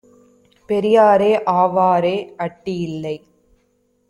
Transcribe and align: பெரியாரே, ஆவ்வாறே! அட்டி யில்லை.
பெரியாரே, 0.69 1.43
ஆவ்வாறே! 1.45 2.15
அட்டி 2.37 2.75
யில்லை. 2.79 3.15